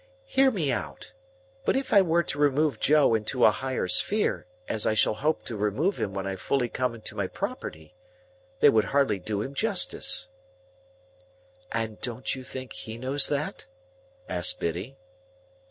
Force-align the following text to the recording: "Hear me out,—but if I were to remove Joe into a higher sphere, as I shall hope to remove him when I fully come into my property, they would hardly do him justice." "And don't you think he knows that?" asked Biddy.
"Hear 0.25 0.49
me 0.49 0.71
out,—but 0.71 1.75
if 1.75 1.93
I 1.93 2.01
were 2.01 2.23
to 2.23 2.39
remove 2.39 2.79
Joe 2.79 3.13
into 3.13 3.45
a 3.45 3.51
higher 3.51 3.87
sphere, 3.87 4.47
as 4.67 4.87
I 4.87 4.95
shall 4.95 5.13
hope 5.13 5.43
to 5.45 5.55
remove 5.55 5.99
him 5.99 6.11
when 6.11 6.25
I 6.25 6.37
fully 6.37 6.69
come 6.69 6.95
into 6.95 7.13
my 7.15 7.27
property, 7.27 7.93
they 8.61 8.69
would 8.71 8.85
hardly 8.85 9.19
do 9.19 9.43
him 9.43 9.53
justice." 9.53 10.27
"And 11.71 12.01
don't 12.01 12.33
you 12.33 12.43
think 12.43 12.73
he 12.73 12.97
knows 12.97 13.27
that?" 13.27 13.67
asked 14.27 14.59
Biddy. 14.59 14.97